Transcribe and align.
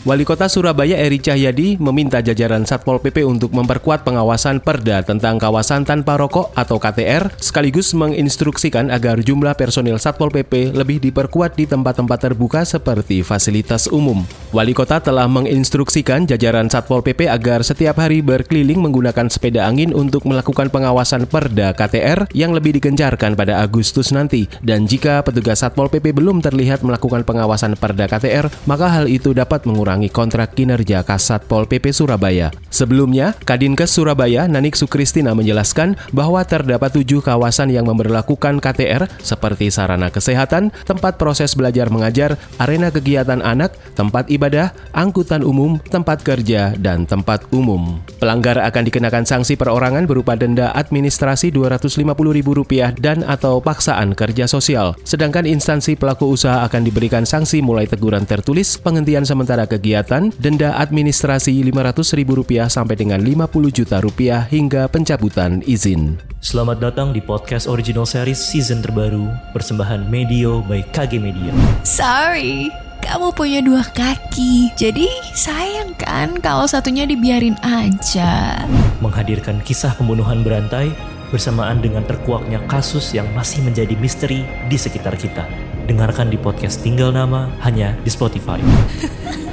Wali 0.00 0.24
Kota 0.24 0.48
Surabaya 0.48 0.96
Eri 0.96 1.20
Cahyadi 1.20 1.76
meminta 1.76 2.24
jajaran 2.24 2.64
Satpol 2.64 3.04
PP 3.04 3.20
untuk 3.20 3.52
memperkuat 3.52 4.00
pengawasan 4.00 4.64
perda 4.64 5.04
tentang 5.04 5.36
kawasan 5.36 5.84
tanpa 5.84 6.16
rokok 6.16 6.56
atau 6.56 6.80
KTR, 6.80 7.28
sekaligus 7.36 7.92
menginstruksikan 7.92 8.88
agar 8.88 9.20
jumlah 9.20 9.52
personil 9.60 10.00
Satpol 10.00 10.32
PP 10.32 10.72
lebih 10.72 11.04
diperkuat 11.04 11.52
di 11.52 11.68
tempat-tempat 11.68 12.16
terbuka 12.16 12.64
seperti 12.64 13.20
fasilitas 13.20 13.92
umum. 13.92 14.24
Wali 14.56 14.72
Kota 14.72 15.04
telah 15.04 15.28
menginstruksikan 15.28 16.24
jajaran 16.24 16.72
Satpol 16.72 17.04
PP 17.04 17.28
agar 17.28 17.60
setiap 17.60 18.00
hari 18.00 18.24
berkeliling 18.24 18.80
menggunakan 18.80 19.28
sepeda 19.28 19.68
angin 19.68 19.92
untuk 19.92 20.24
melakukan 20.24 20.72
pengawasan 20.72 21.28
perda 21.28 21.76
KTR 21.76 22.32
yang 22.32 22.56
lebih 22.56 22.72
digencarkan 22.80 23.36
pada 23.36 23.60
Agustus 23.60 24.16
nanti. 24.16 24.48
Dan 24.64 24.88
jika 24.88 25.20
petugas 25.20 25.60
Satpol 25.60 25.92
PP 25.92 26.16
belum 26.16 26.40
terlihat 26.40 26.80
melakukan 26.80 27.20
pengawasan 27.28 27.76
perda 27.76 28.08
KTR, 28.08 28.48
maka 28.64 28.88
hal 28.88 29.04
itu 29.04 29.36
dapat 29.36 29.68
mengurangi 29.68 29.89
mengurangi 29.90 30.14
kontrak 30.14 30.54
kinerja 30.54 31.02
Kasat 31.02 31.50
Pol 31.50 31.66
PP 31.66 31.90
Surabaya. 31.90 32.54
Sebelumnya, 32.70 33.34
Kadinkes 33.42 33.90
Surabaya 33.90 34.46
Nanik 34.46 34.78
Sukristina 34.78 35.34
menjelaskan 35.34 35.98
bahwa 36.14 36.46
terdapat 36.46 36.94
tujuh 36.94 37.18
kawasan 37.18 37.74
yang 37.74 37.90
memperlakukan 37.90 38.62
KTR 38.62 39.10
seperti 39.18 39.74
sarana 39.74 40.06
kesehatan, 40.06 40.70
tempat 40.86 41.18
proses 41.18 41.58
belajar 41.58 41.90
mengajar, 41.90 42.38
arena 42.62 42.94
kegiatan 42.94 43.42
anak, 43.42 43.74
tempat 43.98 44.30
ibadah, 44.30 44.70
angkutan 44.94 45.42
umum, 45.42 45.82
tempat 45.90 46.22
kerja, 46.22 46.78
dan 46.78 47.02
tempat 47.02 47.42
umum. 47.50 47.98
Pelanggar 48.22 48.62
akan 48.62 48.86
dikenakan 48.86 49.26
sanksi 49.26 49.58
perorangan 49.58 50.06
berupa 50.06 50.38
denda 50.38 50.70
administrasi 50.78 51.50
Rp250.000 51.50 52.94
dan 53.02 53.26
atau 53.26 53.58
paksaan 53.58 54.14
kerja 54.14 54.46
sosial. 54.46 54.94
Sedangkan 55.02 55.50
instansi 55.50 55.98
pelaku 55.98 56.30
usaha 56.30 56.62
akan 56.62 56.86
diberikan 56.86 57.26
sanksi 57.26 57.58
mulai 57.58 57.90
teguran 57.90 58.22
tertulis, 58.22 58.78
penghentian 58.78 59.26
sementara 59.26 59.66
kegiatan, 59.66 59.79
kegiatan, 59.80 60.28
denda 60.36 60.76
administrasi 60.76 61.56
Rp500.000 61.72 62.68
sampai 62.68 63.00
dengan 63.00 63.24
Rp50 63.24 63.64
juta 63.72 63.96
rupiah 64.04 64.44
hingga 64.44 64.84
pencabutan 64.92 65.64
izin. 65.64 66.20
Selamat 66.44 66.84
datang 66.84 67.16
di 67.16 67.24
podcast 67.24 67.64
original 67.64 68.04
series 68.04 68.36
season 68.36 68.84
terbaru 68.84 69.32
persembahan 69.56 70.12
Medio 70.12 70.60
by 70.68 70.84
KG 70.92 71.16
Media. 71.16 71.56
Sorry, 71.80 72.68
kamu 73.00 73.32
punya 73.32 73.64
dua 73.64 73.80
kaki, 73.96 74.76
jadi 74.76 75.08
sayang 75.32 75.96
kan 75.96 76.36
kalau 76.44 76.68
satunya 76.68 77.08
dibiarin 77.08 77.56
aja. 77.64 78.60
Menghadirkan 79.00 79.64
kisah 79.64 79.96
pembunuhan 79.96 80.44
berantai 80.44 80.92
bersamaan 81.32 81.80
dengan 81.80 82.04
terkuaknya 82.04 82.60
kasus 82.68 83.16
yang 83.16 83.28
masih 83.32 83.64
menjadi 83.64 83.96
misteri 83.96 84.44
di 84.68 84.76
sekitar 84.76 85.16
kita. 85.16 85.48
Dengarkan 85.88 86.28
di 86.28 86.36
podcast 86.36 86.84
Tinggal 86.84 87.14
Nama 87.16 87.48
hanya 87.64 87.96
di 88.04 88.10
Spotify. 88.12 88.60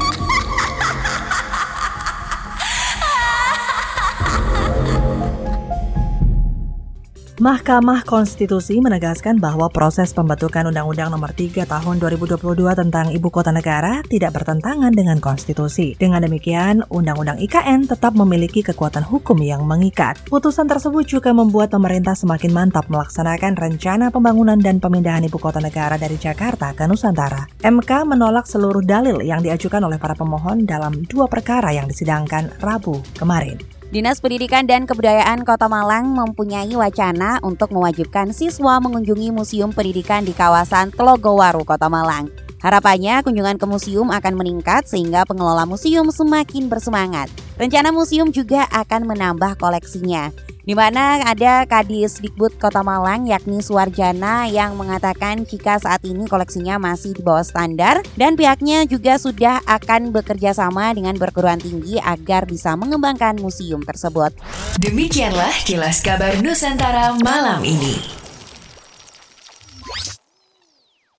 Mahkamah 7.37 8.01
Konstitusi 8.01 8.81
menegaskan 8.81 9.37
bahwa 9.37 9.69
proses 9.69 10.09
pembentukan 10.09 10.73
Undang-Undang 10.73 11.13
Nomor 11.13 11.37
3 11.37 11.69
Tahun 11.69 11.95
2022 12.01 12.33
tentang 12.73 13.13
Ibu 13.13 13.29
Kota 13.29 13.53
Negara 13.53 14.01
tidak 14.09 14.41
bertentangan 14.41 14.89
dengan 14.89 15.21
konstitusi. 15.21 15.93
Dengan 16.01 16.25
demikian, 16.25 16.81
Undang-Undang 16.89 17.37
IKN 17.37 17.93
tetap 17.93 18.17
memiliki 18.17 18.65
kekuatan 18.65 19.05
hukum 19.05 19.37
yang 19.45 19.69
mengikat. 19.69 20.17
Putusan 20.25 20.65
tersebut 20.65 21.05
juga 21.05 21.29
membuat 21.29 21.69
pemerintah 21.69 22.17
semakin 22.17 22.49
mantap 22.49 22.89
melaksanakan 22.89 23.53
rencana 23.53 24.09
pembangunan 24.09 24.57
dan 24.57 24.81
pemindahan 24.81 25.21
Ibu 25.29 25.37
Kota 25.37 25.61
Negara 25.61 25.93
dari 26.01 26.17
Jakarta 26.17 26.73
ke 26.73 26.89
Nusantara. 26.89 27.45
MK 27.61 28.17
menolak 28.17 28.49
seluruh 28.49 28.81
dalil 28.81 29.21
yang 29.21 29.45
diajukan 29.45 29.85
oleh 29.85 30.01
para 30.01 30.17
pemohon 30.17 30.65
dalam 30.65 31.05
dua 31.05 31.29
perkara 31.29 31.69
yang 31.69 31.85
disidangkan 31.85 32.57
Rabu 32.57 32.97
kemarin. 33.13 33.76
Dinas 33.87 34.19
Pendidikan 34.19 34.67
dan 34.67 34.83
Kebudayaan 34.83 35.47
Kota 35.47 35.71
Malang 35.71 36.11
mempunyai 36.11 36.75
wacana 36.75 37.39
untuk 37.39 37.71
mewajibkan 37.71 38.35
siswa 38.35 38.83
mengunjungi 38.83 39.31
Museum 39.31 39.71
Pendidikan 39.71 40.27
di 40.27 40.35
kawasan 40.35 40.91
Telogowaru, 40.91 41.63
Kota 41.63 41.87
Malang. 41.87 42.27
Harapannya 42.59 43.23
kunjungan 43.23 43.55
ke 43.55 43.63
museum 43.63 44.11
akan 44.11 44.33
meningkat 44.35 44.91
sehingga 44.91 45.23
pengelola 45.23 45.63
museum 45.63 46.11
semakin 46.11 46.67
bersemangat. 46.67 47.31
Rencana 47.57 47.89
museum 47.89 48.29
juga 48.29 48.69
akan 48.69 49.09
menambah 49.09 49.57
koleksinya 49.57 50.29
di 50.67 50.75
mana 50.75 51.23
ada 51.23 51.63
Kadis 51.63 52.19
Dikbud 52.19 52.59
Kota 52.59 52.83
Malang 52.83 53.23
yakni 53.23 53.63
Suarjana 53.63 54.51
yang 54.51 54.75
mengatakan 54.75 55.47
jika 55.47 55.79
saat 55.79 56.03
ini 56.03 56.27
koleksinya 56.27 56.75
masih 56.75 57.15
di 57.15 57.23
bawah 57.23 57.47
standar 57.47 58.03
dan 58.19 58.35
pihaknya 58.35 58.83
juga 58.83 59.15
sudah 59.15 59.63
akan 59.63 60.11
bekerja 60.11 60.51
sama 60.51 60.91
dengan 60.91 61.15
perguruan 61.15 61.63
tinggi 61.63 61.95
agar 62.03 62.43
bisa 62.43 62.75
mengembangkan 62.75 63.39
museum 63.39 63.79
tersebut. 63.79 64.35
Demikianlah 64.83 65.55
kilas 65.63 66.03
kabar 66.03 66.35
Nusantara 66.43 67.15
malam 67.23 67.63
ini. 67.63 68.26